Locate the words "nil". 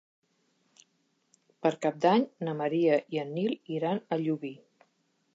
3.35-3.53